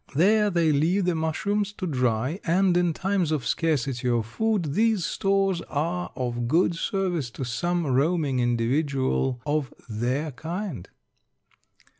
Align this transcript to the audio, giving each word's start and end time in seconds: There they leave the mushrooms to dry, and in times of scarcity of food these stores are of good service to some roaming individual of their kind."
There 0.15 0.49
they 0.49 0.71
leave 0.71 1.05
the 1.05 1.13
mushrooms 1.13 1.71
to 1.73 1.85
dry, 1.85 2.39
and 2.43 2.75
in 2.75 2.91
times 2.91 3.31
of 3.31 3.45
scarcity 3.45 4.09
of 4.09 4.25
food 4.25 4.73
these 4.73 5.05
stores 5.05 5.61
are 5.69 6.11
of 6.15 6.47
good 6.47 6.73
service 6.75 7.29
to 7.29 7.43
some 7.45 7.85
roaming 7.85 8.39
individual 8.39 9.39
of 9.45 9.71
their 9.87 10.31
kind." 10.31 10.89